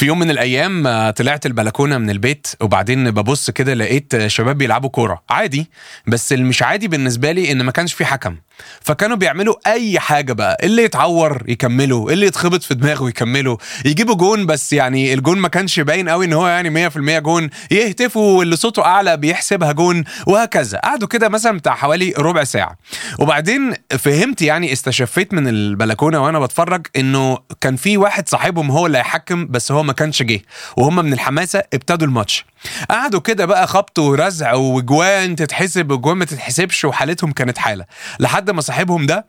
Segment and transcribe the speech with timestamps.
[0.00, 4.90] في يوم من الأيام آه، طلعت البلكونة من البيت وبعدين ببص كده لقيت شباب بيلعبوا
[4.90, 5.22] كورة.
[5.30, 5.70] عادي
[6.06, 8.36] بس اللي مش عادي بالنسبة لي إن ما كانش في حكم.
[8.80, 14.46] فكانوا بيعملوا أي حاجة بقى اللي يتعور يكملوا اللي يتخبط في دماغه يكملوا يجيبوا جون
[14.46, 18.84] بس يعني الجون ما كانش باين قوي إن هو يعني 100% جون يهتفوا واللي صوته
[18.84, 20.78] أعلى بيحسبها جون وهكذا.
[20.78, 22.76] قعدوا كده مثلا بتاع حوالي ربع ساعة.
[23.18, 28.98] وبعدين فهمت يعني استشفيت من البلكونة وأنا بتفرج إنه كان في واحد صاحبهم هو اللي
[28.98, 30.42] هيحكم بس هو ما كانش جه
[30.76, 32.44] وهم من الحماسة ابتدوا الماتش.
[32.90, 37.86] قعدوا كده بقى خبط ورزع وجوان تتحسب وجوان ما تتحسبش وحالتهم كانت حالة.
[38.20, 39.26] لحد ما صاحبهم ده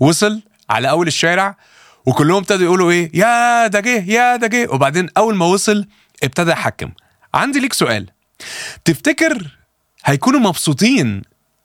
[0.00, 1.56] وصل على أول الشارع
[2.06, 4.68] وكلهم ابتدوا يقولوا إيه؟ يا ده جه يا ده جه.
[4.70, 5.86] وبعدين أول ما وصل
[6.22, 6.90] ابتدى يحكم.
[7.34, 8.10] عندي ليك سؤال.
[8.84, 9.58] تفتكر
[10.04, 11.22] هيكونوا مبسوطين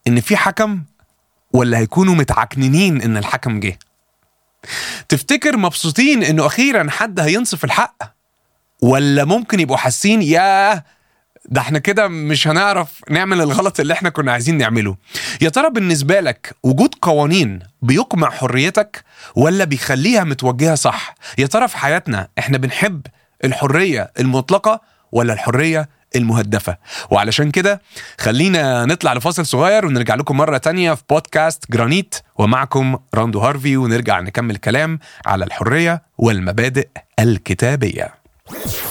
[0.08, 0.84] إن في حكم
[1.54, 3.80] ولا هيكونوا متعكننين إن الحكم جه؟
[5.10, 8.19] تفتكر مبسوطين إنه أخيرا حد هينصف الحق؟
[8.82, 10.84] ولا ممكن يبقوا حاسين ياه
[11.46, 14.96] ده إحنا كده مش هنعرف نعمل الغلط اللي إحنا كنا عايزين نعمله.
[15.42, 19.04] يا ترى بالنسبة لك وجود قوانين بيقمع حريتك
[19.36, 23.02] ولا بيخليها متوجهة صح؟ يا ترى في حياتنا إحنا بنحب
[23.44, 26.78] الحرية المطلقة ولا الحرية المهدفة؟
[27.12, 27.82] وعلشان كده
[28.20, 34.20] خلينا نطلع لفاصل صغير ونرجع لكم مرة تانية في بودكاست جرانيت ومعكم راندو هارفي ونرجع
[34.20, 36.88] نكمل كلام على الحرية والمبادئ
[37.20, 38.19] الكتابية.
[38.52, 38.89] Let's go.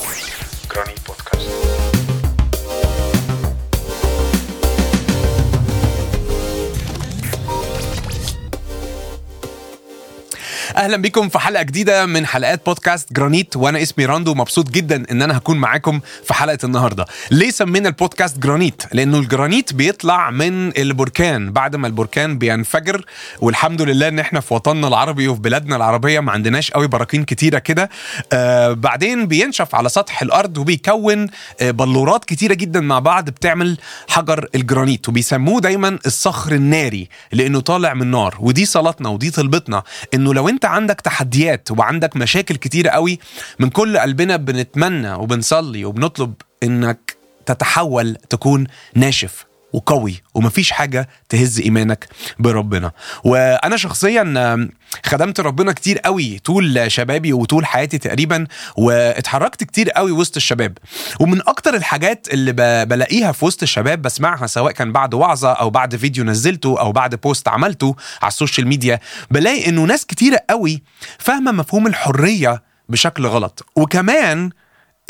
[10.79, 15.23] أهلا بكم في حلقة جديدة من حلقات بودكاست جرانيت وأنا اسمي راندو مبسوط جدا إن
[15.23, 17.05] أنا هكون معاكم في حلقة النهارده.
[17.31, 21.53] ليه سمينا البودكاست جرانيت؟ لأنه الجرانيت بيطلع من البركان.
[21.53, 23.05] بعد ما البركان بينفجر
[23.41, 27.59] والحمد لله إن إحنا في وطننا العربي وفي بلادنا العربية ما عندناش قوي براكين كتيرة
[27.59, 27.91] كده.
[28.33, 31.27] آه بعدين بينشف على سطح الأرض وبيكون
[31.61, 37.95] آه بلورات كتيرة جدا مع بعض بتعمل حجر الجرانيت وبيسموه دايما الصخر الناري لأنه طالع
[37.95, 39.83] من نار ودي صلاتنا ودي طلبتنا
[40.14, 43.18] إنه لو أنت عندك تحديات وعندك مشاكل كتيرة قوي
[43.58, 49.48] من كل قلبنا بنتمنى وبنصلي وبنطلب إنك تتحول تكون ناشف.
[49.73, 52.08] وقوي ومفيش حاجة تهز إيمانك
[52.39, 52.92] بربنا.
[53.24, 54.68] وأنا شخصيا
[55.06, 58.46] خدمت ربنا كتير قوي طول شبابي وطول حياتي تقريبا
[58.77, 60.78] واتحركت كتير قوي وسط الشباب.
[61.20, 62.52] ومن أكتر الحاجات اللي
[62.86, 67.14] بلاقيها في وسط الشباب بسمعها سواء كان بعد وعظة أو بعد فيديو نزلته أو بعد
[67.14, 70.83] post عملته على ال social media بلاقي إنه ناس كتيرة قوي
[71.18, 73.67] فاهمة مفهوم الحرية بشكل غلط.
[73.77, 74.51] وكمان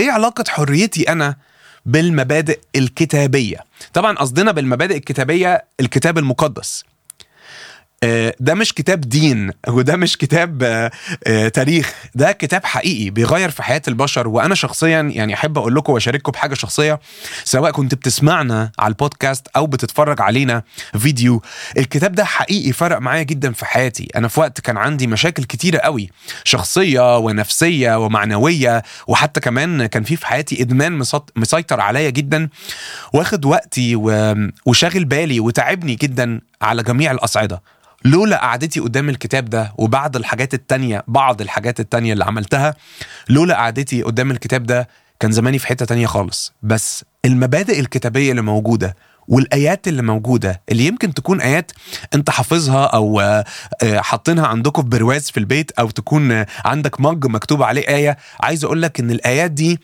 [0.01, 1.37] إيه علاقة حريتي أنا
[1.89, 3.65] بالمبادئ الكتابية.
[3.93, 6.85] طبعا قصدنا بالمبادئ الكتابية الكتاب المقدس.
[8.41, 10.91] ده مش كتاب دين وده مش كتاب آه،
[11.27, 15.93] آه، تاريخ ده كتاب حقيقي بيغير في حياة البشر وأنا شخصيا يعني أحب أقول لكم
[15.93, 17.01] وأشارككم بحاجة شخصية
[17.45, 20.63] سواء كنت بتسمعنا على البودكاست أو بتتفرج علينا
[20.99, 21.43] فيديو
[21.79, 25.79] الكتاب ده حقيقي فرق معايا جدا في حياتي أنا في وقت كان عندي مشاكل كتيرة
[25.79, 26.11] قوي
[26.45, 31.03] شخصية ونفسية ومعنوية وحتى كمان كان في في حياتي إدمان
[31.37, 32.49] مسيطر عليا جدا
[33.13, 33.97] واخد وقتي.
[34.67, 37.63] وشاغل بالي وتعبني جدا على جميع الأصعدة
[38.05, 42.75] لولا قعدتي قدام الكتاب ده وبعض الحاجات التانية بعض الحاجات التانية اللي عملتها
[43.29, 44.89] لولا قعدتي قدام الكتاب ده
[45.21, 46.53] كان زماني في حتة تانية خالص.
[46.63, 48.97] بس المبادئ الكتابية اللي موجودة
[49.29, 51.73] والآيات اللي موجودة اللي يمكن تكون آيات
[52.15, 53.45] أنت حافظها أو آه،
[53.83, 58.65] آه، حاطينها عندكم في برواز في البيت أو تكون عندك مج مكتوب عليه آية عايز
[58.65, 59.81] أقول لك إن الآيات دي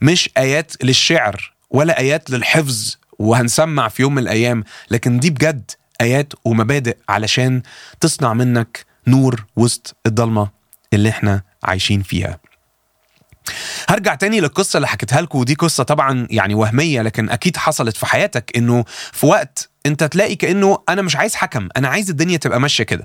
[0.00, 5.70] مش آيات للشعر ولا آيات للحفظ وهنسمع في يوم من الأيام لكن دي بجد
[6.04, 7.62] آيات ومبادئ علشان
[8.00, 10.48] تصنع منك نور وسط الضلمة
[10.92, 12.38] اللي إحنا عايشين فيها.
[13.88, 18.06] هرجع تاني للقصة اللي حكيتها لكم ودي قصة طبعا يعني وهمية لكن أكيد حصلت في
[18.06, 22.60] حياتك إنه في وقت أنت تلاقي كأنه أنا مش عايز حكم أنا عايز الدنيا تبقى
[22.60, 23.04] ماشية كده.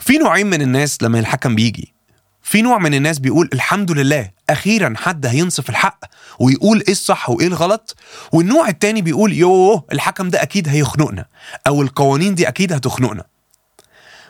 [0.00, 1.94] في نوعين من الناس لما الحكم بيجي
[2.42, 6.04] في نوع من الناس بيقول الحمد لله أخيرا حد هينصف الحق
[6.40, 7.96] ويقول إيه الصح وإيه الغلط
[8.32, 11.26] والنوع التاني بيقول يوه الحكم ده أكيد هيخنقنا
[11.66, 13.24] أو القوانين دي أكيد هتخنقنا.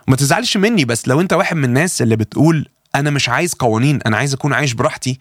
[0.09, 3.99] ما تزعلش مني بس لو أنت واحد من الناس اللي بتقول أنا مش عايز قوانين
[4.07, 5.19] أنا عايز أكون عايش براحتي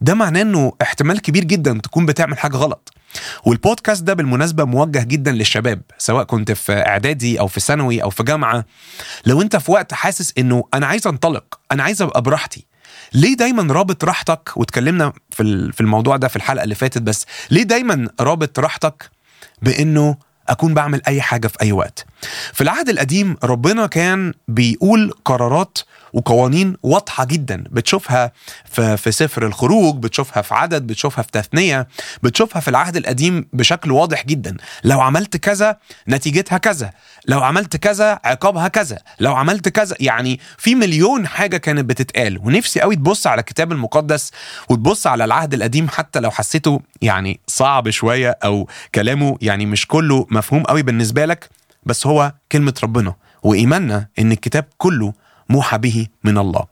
[0.00, 2.93] ده معناه إنه احتمال كبير جدا تكون بتعمل حاجة غلط.
[3.44, 8.22] والبودكاست ده بالمناسبة موجه جدا للشباب سواء كنت في إعدادي أو في ثانوي أو في
[8.22, 8.64] جامعة.
[9.26, 12.66] لو أنت في وقت حاسس إنه أنا عايز أنطلق أنا عايز أبقى براحتي
[13.12, 17.62] ليه دايما رابط راحتك؟ واتكلمنا في في الموضوع ده في الحلقة اللي فاتت بس ليه
[17.62, 19.10] دايما رابط راحتك
[19.62, 20.16] بإنه
[20.48, 22.06] أكون بعمل أي حاجة في أي وقت؟
[22.52, 25.78] في العهد القديم ربنا كان بيقول قرارات
[26.12, 27.64] وقوانين واضحة جدا.
[27.70, 28.32] بتشوفها
[28.96, 31.88] في, سفر الخروج بتشوفها في عدد بتشوفها في تثنية
[32.22, 34.56] بتشوفها في العهد القديم بشكل واضح جدا.
[34.84, 35.76] لو عملت كذا
[36.08, 36.90] نتيجتها كذا.
[37.26, 38.98] لو عملت كذا عقابها كذا.
[39.20, 42.38] لو عملت كذا يعني في مليون حاجة كانت بتتقال.
[42.38, 44.30] ونفسي قوي تبص على الكتاب المقدس
[44.68, 50.26] وتبص على العهد القديم حتى لو حسيته يعني صعب شوية أو كلامه يعني مش كله
[50.30, 51.48] مفهوم قوي بالنسبة لك.
[51.86, 55.12] بس هو كلمة ربنا وإيماننا إن الكتاب كله
[55.48, 56.66] موحى به من الله.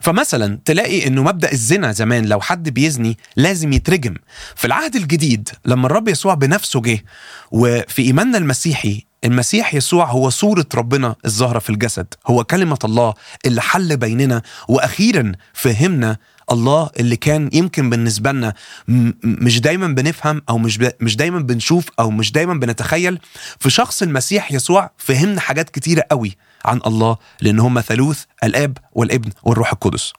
[0.00, 4.14] فمثلا تلاقي إنه مبدأ الزنا زمان لو حد بيزني لازم يترجم.
[4.56, 7.04] في العهد الجديد لما الرب يسوع بنفسه جه
[7.50, 13.14] وفي إيماننا المسيحي المسيح يسوع هو صورة ربنا الظاهرة في الجسد هو كلمة الله
[13.46, 16.16] اللي حل بيننا وأخيرا فهمنا
[16.52, 18.54] الله اللي كان يمكن بالنسبة لنا
[19.24, 20.78] مش دايما بنفهم أو مش.
[21.00, 23.18] مش دايما بنشوف أو مش دايما بنتخيل
[23.58, 29.30] في شخص المسيح يسوع فهمنا حاجات كتيرة قوي عن الله لأن هم ثالوث الآب والابن
[29.42, 30.12] والروح القدس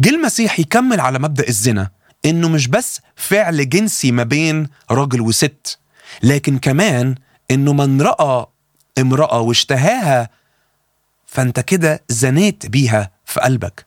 [0.00, 1.90] جه المسيح يكمل على مبدأ الزنا
[2.24, 5.78] إنه مش بس فعل جنسي ما بين راجل وست
[6.22, 7.14] لكن كمان
[7.50, 8.46] إنه من رأى
[8.98, 10.30] امرأة واشتهاها
[11.26, 13.86] فأنت كده زنيت بيها في قلبك.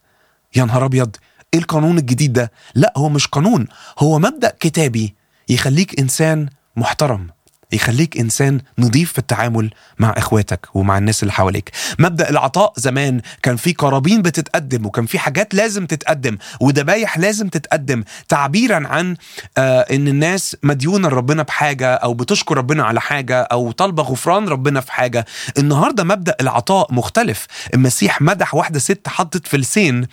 [0.56, 1.15] يا نهار أبيض!
[1.53, 3.67] إيه القانون الجديد ده؟ لا هو مش قانون
[4.00, 5.15] هو مبدأ كتابي
[5.50, 7.27] يخليك إنسان محترم.
[7.71, 9.69] يخليك إنسان نضيف في التعامل
[10.00, 11.71] مع إخواتك ومع الناس اللي حواليك.
[12.00, 18.04] مبدأ العطاء زمان كان في قرابين بتتقدم وكان في حاجات لازم تتقدم وذبايح لازم تتقدم
[18.27, 19.16] تعبيرا عن
[19.57, 24.81] آه إن الناس مديونة لربنا بحاجة أو بتشكر ربنا على حاجة أو طالبة غفران ربنا
[24.81, 25.25] في حاجة.
[25.57, 27.45] النهارده مبدأ العطاء مختلف.
[27.74, 30.07] المسيح مدح واحدة ست حطت فلسين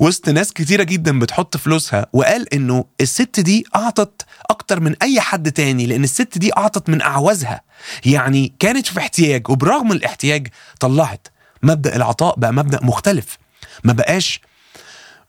[0.00, 5.52] وسط ناس كتيرة جدا بتحط فلوسها وقال إنه الست دي أعطت أكتر من أي حد
[5.52, 7.60] تاني لأن الست دي أعطت من أعوازها.
[8.04, 10.48] يعني كانت في احتياج وبرغم الاحتياج
[10.80, 11.28] طلعت.
[11.62, 13.38] مبدأ العطاء بقى مبدأ مختلف.
[13.84, 14.40] ما بقاش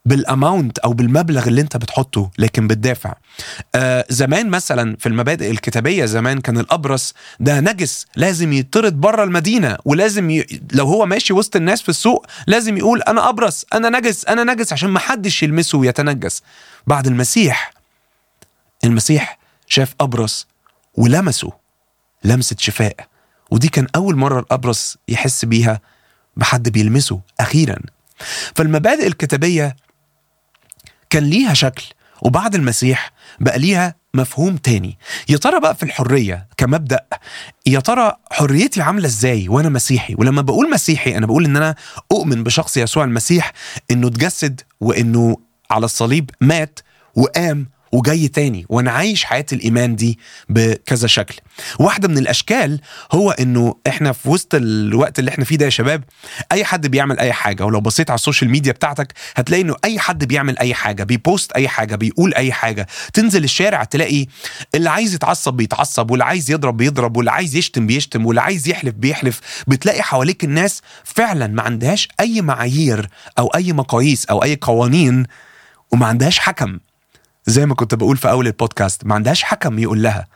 [0.05, 3.13] بالاماونت أو بالمبلغ اللي أنت بتحطه لكن بتدافع.
[3.75, 9.77] آه زمان مثلا في المبادئ الكتابية زمان كان الأبرص ده نجس لازم يطرد بره المدينة
[9.85, 10.45] ولازم ي...
[10.73, 14.73] لو هو ماشي وسط الناس في السوق لازم يقول أنا أبرص أنا نجس أنا نجس
[14.73, 16.41] عشان ما حدش يلمسه ويتنجس.
[16.87, 17.73] بعد المسيح
[18.83, 20.47] المسيح شاف أبرص
[20.93, 21.51] ولمسه
[22.23, 22.95] لمسة شفاء.
[23.51, 25.81] ودي كان أول مرة الأبرص يحس بيها
[26.37, 27.79] بحد بيلمسه أخيرا.
[28.55, 29.75] فالمبادئ الكتابية
[31.09, 31.85] كان ليها شكل
[32.21, 34.97] وبعد المسيح بقى ليها مفهوم تاني.
[35.29, 37.05] يا ترى بقى في الحرية كمبدأ
[37.65, 41.75] يا ترى حريتي عاملة إزاي وأنا مسيحي؟ ولما بقول مسيحي أنا بقول إن أنا
[42.11, 43.53] أؤمن بشخص يسوع المسيح
[43.91, 45.37] إنه اتجسد وإنه
[45.71, 46.79] على الصليب مات
[47.15, 51.35] وقام وجاي تاني وأنا عايش حياة الإيمان دي بكذا شكل.
[51.79, 56.03] واحدة من الأشكال هو إنه إحنا في وسط الوقت اللي إحنا فيه ده يا شباب
[56.51, 59.99] أي حد بيعمل أي حاجة ولو بصيت على ال social media بتاعتك هتلاقي إنه أي
[59.99, 62.87] حد بيعمل أي حاجة بي post أي حاجة بيقول أي حاجة.
[63.13, 64.25] تنزل الشارع تلاقي
[64.75, 68.93] اللي عايز يتعصب بيتعصب واللي عايز يضرب بيضرب واللي عايز يشتم بيشتم واللي عايز يحلف
[68.95, 69.41] بيحلف.
[69.67, 73.09] بتلاقي حواليك الناس فعلا ما عندهاش أي معايير
[73.39, 75.25] أو أي مقاييس أو أي قوانين
[75.91, 76.79] وما عندهاش حكم.
[77.45, 80.27] زي ما كنت بقول في أول البودكاست ما عندهاش حكم يقول لها.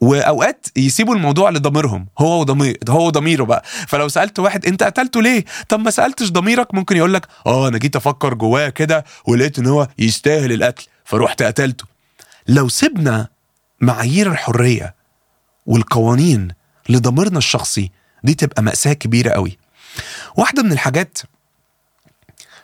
[0.00, 3.62] وأوقات يسيبوا الموضوع لضميرهم هو وضمير هو وضميره بقى.
[3.88, 6.74] فلو سألت واحد أنت قتلته ليه؟ طب ما سألتش ضميرك.
[6.74, 11.42] ممكن يقول لك آه أنا جيت أفكر جواه كده ولقيت إن هو يستاهل القتل فروحت
[11.42, 11.84] قتلته.
[12.48, 13.28] لو سيبنا
[13.80, 14.94] معايير الحرية
[15.66, 16.48] والقوانين
[16.88, 17.90] لضميرنا الشخصي
[18.24, 19.58] دي تبقى مأساة كبيرة قوي
[20.36, 21.18] واحدة من الحاجات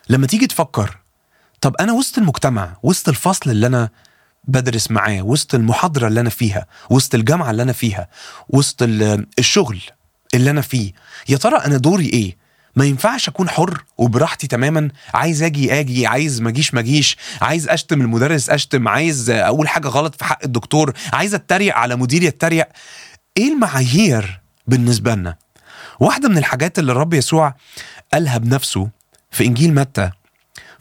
[0.09, 0.99] لما تيجي تفكر
[1.65, 3.89] طب أنا وسط المجتمع وسط الفصل اللي أنا
[4.45, 8.09] بدرس معاه وسط المحاضرة اللي أنا فيها وسط الجامعة اللي أنا فيها
[8.49, 8.77] وسط
[9.39, 9.81] الشغل
[10.35, 10.93] اللي أنا فيه
[11.29, 12.37] يا ترى أنا دوري إيه؟
[12.77, 17.69] ما ينفعش أكون حر وبراحتي تماما عايز أجي أجي عايز ما أجيش ما أجيش عايز
[17.69, 22.69] أشتم المدرس أشتم عايز أقول حاجة غلط في حق الدكتور عايز أتريق على مديري اتريق
[23.37, 25.37] إيه المعايير بالنسبة لنا؟
[26.01, 27.55] واحدة من الحاجات اللي الرب يسوع
[28.13, 28.89] قالها بنفسه
[29.31, 30.11] في إنجيل متى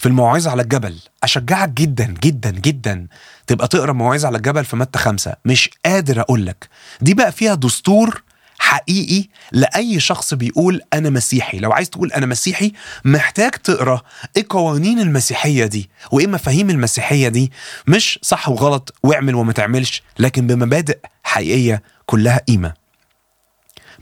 [0.03, 1.00] في الموعظة على الجبل.
[1.24, 3.07] أشجعك جدا جدا جدا
[3.48, 5.36] تبقى تقرأ موعظة على الجبل في متى خمسة.
[5.45, 6.69] مش قادر أقول لك.
[7.01, 8.24] دي بقى فيها دستور
[8.60, 11.60] حقيقي لأي شخص بيقول أنا مسيحي.
[11.60, 12.74] لو عايز تقول أنا مسيحي
[13.05, 14.01] محتاج تقرأ
[14.38, 17.51] إيه قوانين المسيحية دي وإيه مفاهيم المسيحية دي.
[17.88, 22.74] مش صح وغلط واعمل وما تعملش لكن بمبادئ حقيقية كلها قيمة.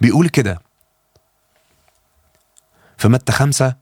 [0.02, 0.62] بيقول كده
[2.98, 3.76] في متى خمسة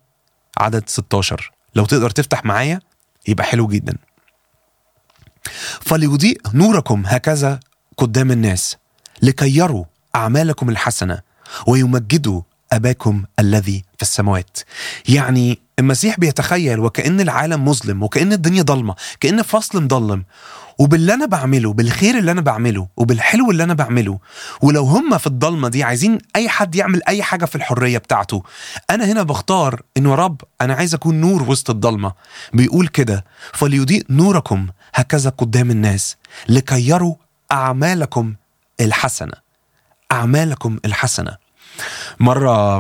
[0.58, 2.80] عدد 16 لو تقدر تفتح معايا
[3.28, 3.98] يبقى حلو جدا.
[5.82, 7.60] فليضيء نوركم هكذا
[7.98, 8.78] قدام الناس
[9.22, 9.86] لكي يروا
[10.16, 11.22] أعمالكم الحسنة
[11.68, 14.58] ويمجدوا أباكم الذي في السماوات.
[15.10, 20.24] يعني المسيح بيتخيل وكأن العالم مظلم وكأن الدنيا ضلمة كأن فصل مضلم
[20.80, 24.20] وباللي أنا بعمله بالخير اللي أنا بعمله وبالحلو اللي أنا بعمله
[24.62, 28.44] ولو هم في الضلمة دي عايزين أي حد يعمل أي حاجة في الحرية بتاعته
[28.90, 32.14] أنا هنا بختار إنه يا رب أنا عايز أكون نور وسط الضلمة.
[32.54, 36.18] بيقول كده فليضيء نوركم هكذا قدام الناس
[36.50, 37.16] لكي يروا
[37.52, 38.34] أعمالكم
[38.82, 39.34] الحسنة.
[40.12, 41.38] أعمالكم الحسنة.
[42.20, 42.80] مرة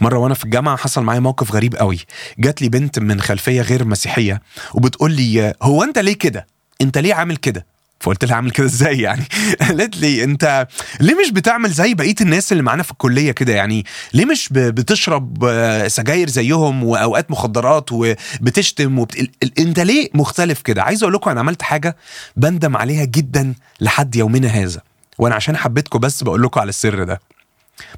[0.00, 1.98] مرة وأنا في الجامعة حصل معايا موقف غريب قوي.
[2.38, 4.42] جات لي بنت من خلفية غير مسيحية
[4.74, 6.46] وبتقول لي هو أنت ليه كده؟
[6.80, 7.66] أنت ليه عامل كده؟
[8.00, 9.24] فقلت لها عامل كده إزاي يعني؟
[9.60, 10.68] قالت لي أنت
[11.00, 15.44] ليه مش بتعمل زي بقية الناس اللي معانا في الكلية كده يعني؟ ليه مش بتشرب
[15.44, 19.30] آه، سجاير زيهم وأوقات مخدرات وبتشتم وبت...
[19.58, 21.96] أنت ليه مختلف كده؟ عايز أقول لكم أنا عملت حاجة
[22.36, 24.80] بندم عليها جدا لحد يومنا هذا.
[25.18, 27.20] وأنا عشان حبيتكم بس بقول لكم على السر ده.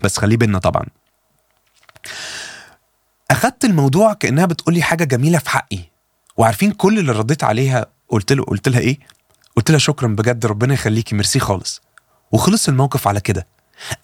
[0.02, 0.86] بس خليه بينا طبعا.
[3.30, 5.78] أخدت الموضوع كأنها بتقول لي حاجة جميلة في حقي.
[6.36, 8.98] وعارفين كل اللي رديت عليها قلت له قلت لها إيه؟
[9.56, 11.82] قلت لها شكرا بجد ربنا يخليكي ميرسي خالص.
[12.32, 13.46] وخلص الموقف على كده.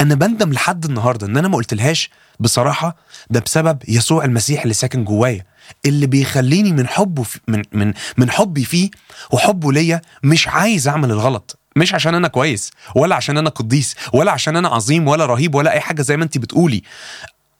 [0.01, 2.97] أنا بندم لحد النهارده إن أنا ما قلتلهاش بصراحة
[3.31, 5.45] ده بسبب يسوع المسيح اللي ساكن جوايا
[5.87, 8.91] اللي بيخليني من حبه في من من من حبي فيه
[9.31, 11.59] وحبه ليا مش عايز أعمل الغلط.
[11.77, 15.73] مش عشان أنا كويس ولا عشان أنا قديس ولا عشان أنا عظيم ولا رهيب ولا
[15.73, 16.83] أي حاجة زي ما انت بتقولي.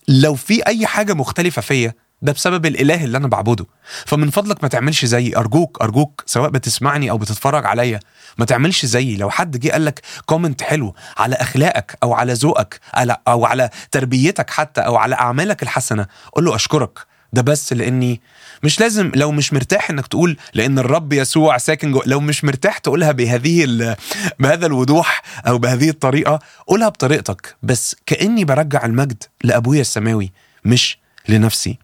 [0.09, 3.67] لو في أي حاجة مختلفة فيا ده بسبب الإله اللي أنا بعبده.
[4.07, 5.37] فمن فضلك ما تعملش زيي.
[5.37, 8.01] أرجوك أرجوك سواء بتسمعني أو بتتفرج عليا
[8.39, 9.17] ما تعملش زيي.
[9.17, 12.81] لو حد جه قال لك كومنت حلو على أخلاقك أو على ذوقك
[13.29, 16.99] أو على تربيتك حتى أو على أعمالك الحسنة قول له أشكرك.
[17.33, 18.21] ده بس لأني
[18.63, 22.79] مش لازم لو مش مرتاح إنك تقول لأن الرب يسوع ساكن جو لو مش مرتاح
[22.79, 23.97] تقولها بهذه
[24.39, 27.57] بهذا الوضوح أو بهذه الطريقة قولها بطريقتك.
[27.63, 30.33] بس كأني برجع المجد لأبويا السماوي
[30.65, 31.79] مش لنفسي.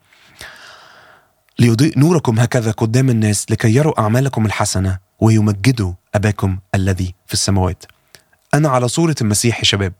[1.58, 7.84] ليضيء نوركم هكذا قدام الناس لكي يروا أعمالكم الحسنة ويمجدوا أباكم الذي في السماوات.
[8.54, 9.92] أنا على صورة المسيح يا شباب.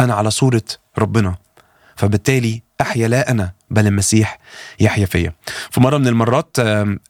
[0.00, 0.62] أنا على صورة
[0.98, 1.36] ربنا.
[1.96, 4.38] فبالتالي أحيا لا أنا بل المسيح
[4.80, 5.32] يحيا فيا.
[5.70, 6.56] في مرة من المرات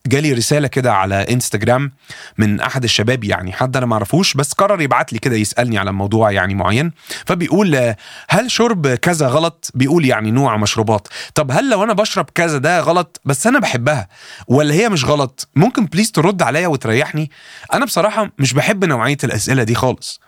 [0.06, 1.92] جالي رسالة كده على إنستجرام
[2.38, 5.92] من أحد الشباب يعني حد أنا ما أعرفوش بس قرر يبعت لي كده يسألني على
[5.92, 6.92] موضوع يعني معين.
[7.26, 7.96] فبيقول آه،
[8.28, 11.08] هل شرب كذا غلط؟ بيقول يعني نوع مشروبات.
[11.34, 14.08] طب هل لو أنا بشرب كذا ده غلط؟ بس أنا بحبها.
[14.48, 17.30] ولا هي مش غلط؟ ممكن بليز ترد عليا وتريحني؟
[17.72, 20.20] أنا بصراحة مش بحب نوعية الأسئلة دي خالص.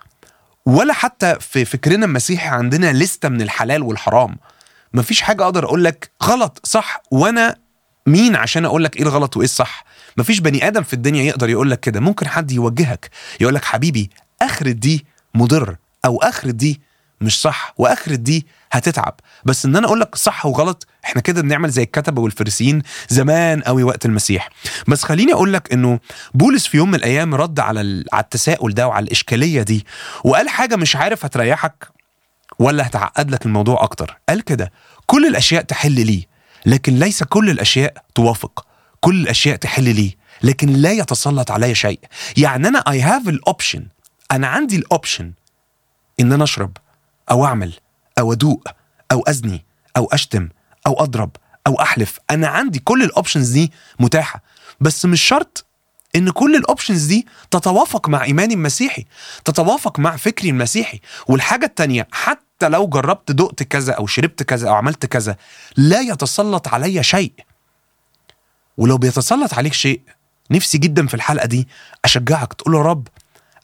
[0.65, 4.37] ولا حتى في فكرنا المسيحي عندنا لستة من الحلال والحرام.
[4.93, 7.55] مفيش حاجة أقدر أقول لك غلط صح؟ وأنا
[8.07, 9.83] مين عشان أقول لك إيه الغلط وإيه الصح؟
[10.17, 11.99] مفيش بني آدم في الدنيا يقدر يقول لك كده.
[11.99, 13.09] ممكن حد يوجهك
[13.41, 14.09] يقول لك حبيبي
[14.41, 15.75] آخرة دي مضر
[16.05, 16.81] أو آخرة دي
[17.21, 19.19] مش صح وآخرة دي هتتعب.
[19.45, 23.83] بس إن أنا أقول لك صح وغلط إحنا كده بنعمل زي الكتبة والفريسيين زمان قوي
[23.83, 24.49] وقت المسيح.
[24.87, 25.99] بس خليني أقول لك إنه
[26.33, 29.85] بولس في يوم من الأيام رد على على التساؤل ده وعلى الإشكالية دي
[30.23, 31.87] وقال حاجة مش عارف هتريحك
[32.59, 34.17] ولا هتعقد لك الموضوع أكتر.
[34.29, 34.71] قال كده.
[35.05, 36.27] كل الأشياء تحل لي
[36.65, 38.65] لكن ليس كل الأشياء توافق.
[38.99, 41.99] كل الأشياء تحل لي لكن لا يتسلط علي شيء.
[42.37, 43.87] يعني أنا I have the option
[44.31, 45.33] أنا عندي الاوبشن
[46.19, 46.77] إن أنا أشرب
[47.31, 47.73] أو أعمل
[48.19, 48.67] أو أدوق
[49.11, 49.65] أو أزني
[49.97, 50.49] أو أشتم
[50.87, 51.31] أو أضرب
[51.67, 52.19] أو أحلف.
[52.31, 54.43] أنا عندي كل ال options دي متاحة.
[54.81, 55.65] بس مش شرط
[56.15, 59.05] إن كل ال options دي تتوافق مع إيماني المسيحي
[59.45, 60.99] تتوافق مع فكري المسيحي.
[61.27, 65.35] والحاجة التانية حتى لو جربت دقت كذا أو شربت كذا أو عملت كذا
[65.77, 67.33] لا يتسلط علي شيء.
[68.77, 70.01] ولو بيتسلط عليك شيء
[70.51, 71.67] نفسي جدا في الحلقة دي
[72.05, 73.07] أشجعك تقول يا رب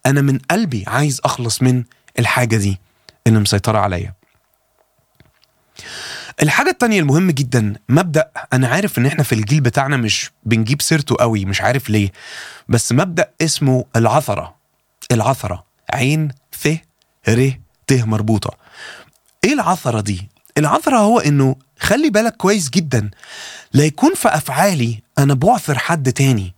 [0.06, 1.84] أنا من قلبي عايز أخلص من
[2.20, 2.80] الحاجة دي
[3.28, 4.14] اللي مسيطرة عليا.
[6.44, 11.16] الحاجة التانية المهم جدا مبدأ أنا عارف إن إحنا في الجيل بتاعنا مش بنجيب سيرته
[11.20, 12.12] قوي مش عارف ليه
[12.68, 14.56] بس مبدأ اسمه العثرة.
[15.12, 15.66] العثرة.
[15.94, 16.32] عين
[16.62, 16.68] ث
[17.30, 17.52] ر
[17.88, 18.63] ت مربوطة.
[19.44, 23.10] إيه العثرة دي؟ العثرة هو إنه خلي بالك كويس جدا
[23.74, 26.54] لا يكون في أفعالي أنا بعثر حد تاني.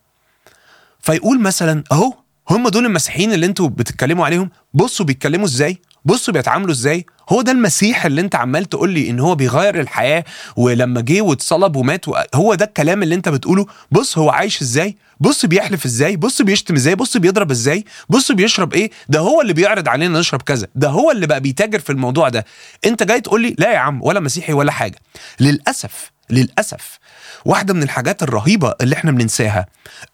[1.02, 2.14] فيقول مثلا أهو
[2.50, 7.52] هم دول المسيحيين اللي أنتوا بتتكلموا عليهم؟ بصوا بيتكلموا إزاي؟ بصوا بيتعاملوا إزاي؟ هو ده
[7.52, 10.24] المسيح اللي انت عمال تقول لي ان هو بيغير الحياة
[10.56, 15.46] ولما جه واتصلب ومات هو ده الكلام اللي انت بتقوله؟ بص هو عايش إزاي؟ بص
[15.46, 19.88] بيحلف إزاي؟ بص بيشتم إزاي؟ بص بيضرب إزاي؟ بص بيشرب إيه؟ ده هو اللي بيعرض
[19.88, 20.68] علينا نشرب كذا.
[20.76, 22.46] ده هو اللي بقى بيتاجر في الموضوع ده.
[22.86, 24.98] انت جاي تقول لي لا يا عم ولا مسيحي ولا حاجة.
[25.40, 27.00] للأسف للأسف
[27.46, 29.66] واحدة من الحاجات الرهيبة اللي إحنا بننساها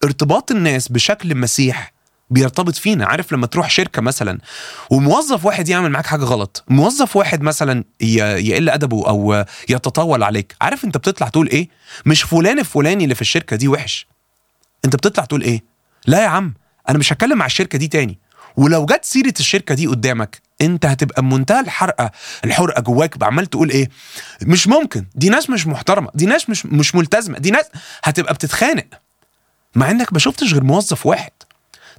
[0.04, 1.92] ارتباط الناس بشكل المسيح
[2.32, 3.06] بيرتبط فينا.
[3.06, 4.38] عارف لما تروح شركة مثلا
[4.90, 10.84] وموظف واحد يعمل معاك حاجة غلط موظف واحد مثلا يقل أدبه أو يتطاول عليك عارف
[10.84, 11.68] أنت بتطلع تقول إيه؟
[12.06, 14.06] مش فلان الفلاني اللي في الشركة دي وحش.
[14.84, 15.62] أنت بتطلع تقول إيه؟
[16.06, 16.54] لا يا عم
[16.88, 18.18] أنا مش هتكلم مع الشركة دي تاني.
[18.56, 22.10] ولو جت سيرة الشركة دي قدامك أنت هتبقى بمنتهى الحرقة
[22.44, 23.88] الحرقة جواك عمال تقول إيه؟
[24.42, 25.06] مش ممكن.
[25.14, 27.64] دي ناس مش محترمة دي ناس مش مش ملتزمة دي ناس
[28.04, 28.86] هتبقى بتتخانق.
[29.74, 31.32] مع إنك ما شفتش غير موظف واحد.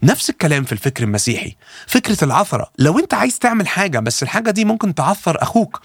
[0.04, 1.56] نفس الكلام في الفكر المسيحي.
[1.88, 5.82] فكرة العثرة لو انت عايز تعمل حاجة بس الحاجة دي ممكن تعثر أخوك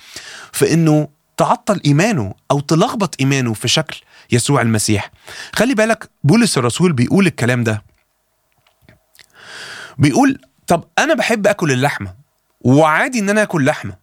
[0.53, 4.01] في إنه تعطل إيمانه أو تلخبط إيمانه في شكل
[4.33, 5.11] يسوع المسيح.
[5.55, 7.83] خلي بالك بولس الرسول بيقول الكلام ده.
[9.99, 12.15] بيقول طب أنا بحب آكل اللحمة
[12.61, 13.97] وعادي إن أنا آكل لحمة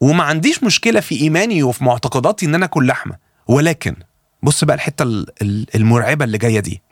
[0.00, 3.16] وما عنديش مشكلة في إيماني وفي معتقداتي إن أنا آكل لحمة.
[3.46, 3.96] ولكن
[4.42, 6.82] بص بقى الحتة ال- ال- المرعبة اللي جاية دي.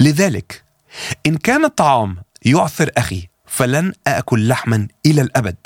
[0.00, 0.64] لذلك
[1.26, 5.56] إن كان الطعام يعثر أخي فلن آكل لحما إلى الأبد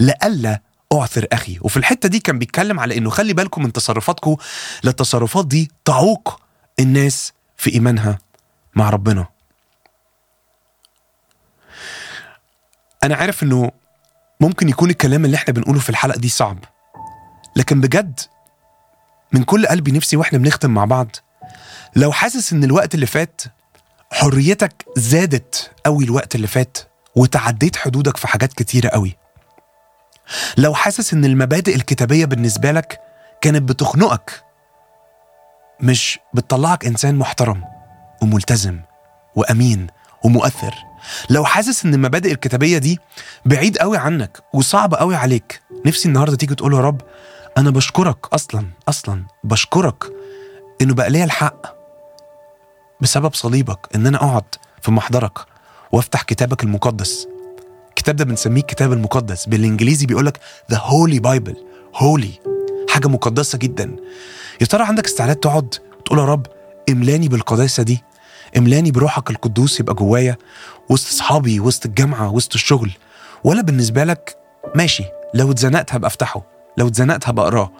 [0.00, 0.60] لئلا
[0.92, 1.58] أعثر أخي.
[1.60, 4.36] وفي الحتة دي كان بيتكلم على إنه خلي بالكم من تصرفاتكم
[4.84, 6.40] للتصرفات دي تعوق
[6.80, 8.18] الناس في إيمانها
[8.74, 9.26] مع ربنا.
[13.04, 13.70] أنا عارف إنه
[14.40, 16.58] ممكن يكون الكلام اللي إحنا بنقوله في الحلقة دي صعب
[17.56, 18.20] لكن بجد
[19.32, 21.16] من كل قلبي نفسي وإحنا بنختم مع بعض
[21.96, 23.42] لو حاسس إن الوقت اللي فات
[24.10, 26.78] حريتك زادت قوي الوقت اللي فات
[27.16, 29.16] وتعديت حدودك في حاجات كتيرة قوي.
[30.56, 33.00] لو حاسس إن المبادئ الكتابية بالنسبة لك
[33.40, 34.44] كانت بتخنقك
[35.80, 37.64] مش بتطلعك إنسان محترم
[38.22, 38.80] وملتزم
[39.36, 39.86] وأمين
[40.24, 40.74] ومؤثر.
[41.30, 42.98] لو حاسس إن المبادئ الكتابية دي
[43.44, 47.00] بعيد قوي عنك وصعب قوي عليك نفسي النهاردة تيجي تقول يا رب
[47.58, 50.04] أنا بشكرك أصلا أصلا بشكرك
[50.82, 51.77] إنه بقى ليا الحق
[53.00, 54.44] بسبب صليبك إن أنا أقعد
[54.82, 55.38] في محضرك
[55.92, 57.26] وأفتح كتابك المقدس.
[57.88, 60.40] الكتاب ده بنسميه الكتاب المقدس بالإنجليزي بيقولك
[60.72, 61.56] The Holy Bible
[62.00, 62.48] Holy
[62.90, 63.96] حاجة مقدسة جدا.
[64.60, 65.74] يا ترى عندك استعداد تقعد
[66.04, 66.46] تقول يا رب
[66.90, 68.02] املاني بالقداسة دي
[68.56, 70.36] املاني بروحك القدوس يبقى جوايا
[70.88, 72.90] وسط أصحابي وسط الجامعة وسط الشغل
[73.44, 74.36] ولا بالنسبة لك
[74.74, 76.42] ماشي لو اتزنقت هبقى أفتحه
[76.78, 77.70] لو اتزنقت هبقى أقراه.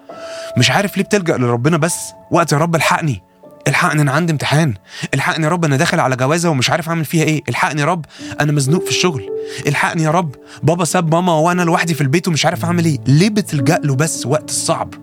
[0.57, 1.95] مش عارف ليه بتلجأ لربنا بس
[2.31, 3.23] وقت يا رب الحقني.
[3.67, 4.73] الحقني أنا عندي امتحان.
[5.13, 7.41] الحقني يا رب أنا داخل على جوازة ومش عارف أعمل فيها إيه.
[7.49, 8.05] الحقني يا رب
[8.41, 9.29] أنا مزنوق في الشغل.
[9.67, 12.97] الحقني يا رب بابا ساب ماما وأنا لوحدي في البيت ومش عارف أعمل إيه.
[13.07, 14.93] ليه بتلجأ له بس وقت الصعب؟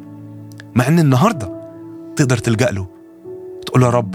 [0.74, 1.52] مع إن النهارده
[2.16, 2.86] تقدر تلجأ له.
[3.66, 4.14] تقول يا رب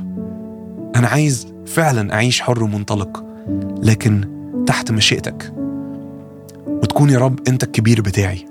[0.95, 3.23] أنا عايز فعلا أعيش حر ومنطلق
[3.83, 5.53] لكن تحت مشيئتك.
[6.67, 8.50] وتكون يا رب أنت الكبير بتاعي.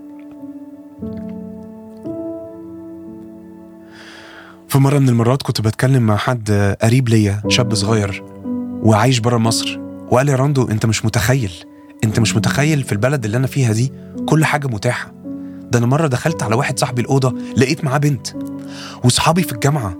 [4.71, 8.23] في مرة من المرات كنت بتكلم مع حد قريب ليا شاب صغير
[8.83, 9.81] وعايش برا مصر
[10.11, 11.53] وقال لي يا راندو أنت مش متخيل
[12.05, 13.93] أنت مش متخيل في البلد اللي أنا فيها دي
[14.27, 15.13] كل حاجة متاحة.
[15.73, 18.27] ده أنا مرة دخلت على واحد صاحبي الأوضة لقيت معاه بنت
[19.05, 19.97] وصحابي في الجامعة.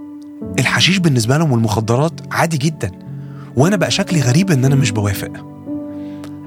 [0.59, 2.91] الحشيش بالنسبة لهم والمخدرات عادي جدا
[3.57, 5.33] وأنا بقى شكلي غريب إن أنا مش بوافق.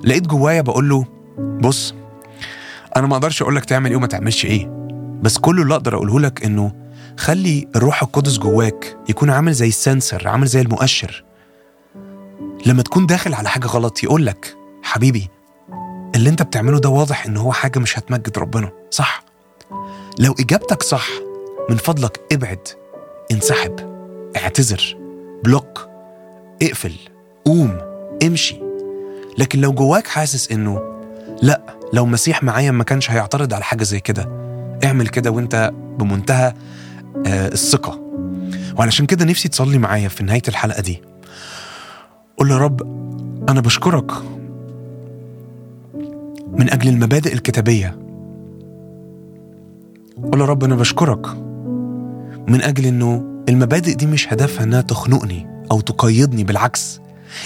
[0.04, 1.06] لقيت جوايا بقول له
[1.62, 1.96] بص
[2.98, 4.68] أنا ما أقدرش أقول لك تعمل إيه وما تعملش إيه
[5.22, 6.83] بس كل اللي أقدر أقوله لك إنه
[7.18, 11.24] خلي الروح القدس جواك يكون عامل زي ال sensor عامل زي المؤشر.
[12.66, 15.30] لما تكون داخل على حاجة غلط يقول لك حبيبي
[16.16, 18.72] اللي انت بتعمله ده واضح إن هو حاجة مش هتمجد ربنا.
[18.92, 19.24] صح.
[20.20, 21.08] لو إجابتك صح
[21.70, 22.68] من فضلك ابعد
[23.32, 23.76] انسحب
[24.38, 24.98] اعتذر
[25.44, 25.88] بلوك
[26.62, 26.94] اقفل
[27.46, 27.78] قوم
[28.24, 28.60] امشي.
[29.38, 30.82] لكن لو جواك حاسس إنه
[31.42, 31.62] لأ
[31.94, 34.24] لو مسيح معايا ما كانش هيعترض على حاجة زي كده.
[34.84, 36.54] اعمل كده وانت بمنتهى
[37.28, 38.00] آه، الثقة.
[38.78, 41.02] وعلشان كده نفسي تصلي معايا في نهاية الحلقة دي.
[42.38, 42.82] قول يا رب
[43.50, 44.12] أنا بشكرك
[46.54, 47.98] من أجل المبادئ الكتابية.
[50.32, 51.28] قول يا رب أنا بشكرك
[52.48, 57.00] من أجل إنه المبادئ دي مش هدفها إنها تخنقني أو تقيدني بالعكس.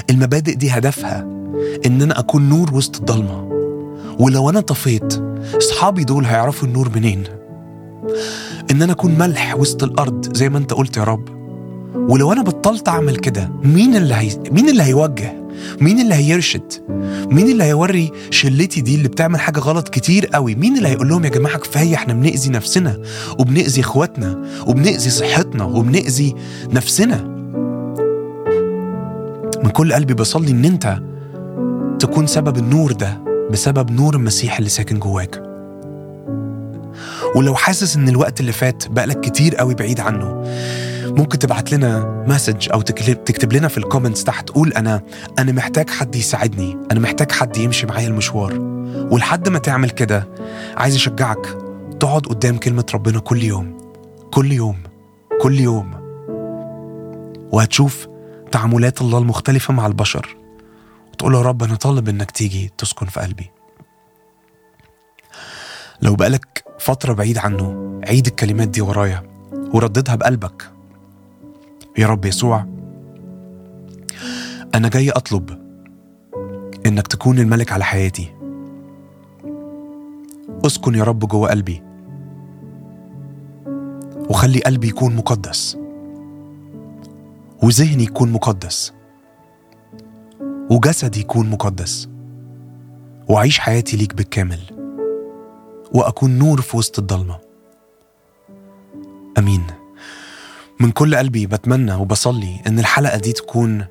[0.10, 1.22] المبادئ دي هدفها
[1.86, 3.48] إن أنا أكون نور وسط الضلمة.
[4.20, 5.24] ولو أنا طفيت
[5.58, 7.24] أصحابي دول هيعرفوا النور منين؟
[8.72, 11.30] إن أنا أكون ملح وسط الأرض زي ما أنت قلت يا رب.
[11.96, 14.30] ولو أنا بطلت أعمل كده مين اللي هي...
[14.52, 15.34] مين اللي هيوجه؟
[15.82, 16.74] مين اللي هيرشد؟
[17.32, 21.26] مين اللي هيوري شلتي دي اللي بتعمل حاجة غلط كتير قوي؟ مين اللي هيقول لهم
[21.26, 23.02] يا جماعة كفاية إحنا بنأذي نفسنا
[23.40, 26.36] وبنأذي إخواتنا وبنأذي صحتنا وبنأذي
[26.74, 27.24] نفسنا؟
[29.64, 31.00] من كل قلبي بصلي إن أنت
[32.00, 35.47] تكون سبب النور ده بسبب نور المسيح اللي ساكن جواك.
[37.38, 40.44] ولو حاسس إن الوقت اللي فات بقالك كتير قوي بعيد عنه
[41.06, 45.02] ممكن تبعت لنا message أو تكتب, لنا في ال comments تحت تقول أنا
[45.40, 48.54] أنا محتاج حد يساعدني أنا محتاج حد يمشي معايا المشوار.
[49.12, 50.28] ولحد ما تعمل كده
[50.78, 51.58] عايز أشجعك
[52.00, 53.78] تقعد قدام كلمة ربنا كل يوم
[54.32, 54.78] كل يوم
[55.42, 55.92] كل يوم.
[57.52, 58.08] وهتشوف
[58.52, 60.38] تعاملات الله المختلفة مع البشر.
[61.14, 63.57] وتقول يا رب أنا طالب إنك تيجي تسكن في قلبي.
[66.02, 69.24] لو بقالك فترة بعيد عنه عيد الكلمات دي ورايا
[69.74, 70.72] ورددها بقلبك.
[71.98, 72.66] يا رب يسوع
[74.76, 75.50] أنا جاي أطلب
[76.86, 78.34] إنك تكون الملك على حياتي.
[80.66, 81.84] أسكن يا رب جوه قلبي
[84.30, 85.78] وخلي قلبي يكون مقدس
[87.64, 88.94] وذهني يكون مقدس
[90.72, 92.10] وجسدي يكون مقدس
[93.28, 94.77] وأعيش حياتي ليك بالكامل.
[95.98, 97.40] وأكون نور في وسط الضلمة.
[99.38, 99.68] أمين.
[100.80, 103.86] من كل قلبي بتمنى وبصلي إن الحلقة دي تكون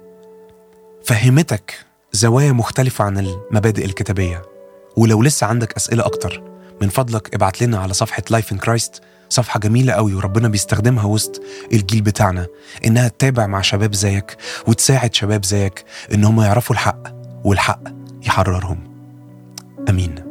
[1.05, 4.43] فهمتك زوايا مختلفة عن المبادئ الكتابية.
[4.97, 6.43] ولو لسه عندك أسئلة أكتر
[6.81, 11.43] من فضلك ابعت لنا على صفحة Life in Christ صفحة جميلة قوي وربنا بيستخدمها وسط
[11.73, 12.47] الجيل بتاعنا
[12.87, 17.03] إنها تتابع مع شباب زيك وتساعد شباب زيك إن هم يعرفوا الحق
[17.45, 17.81] والحق
[18.27, 18.79] يحررهم.
[19.89, 20.26] آمين.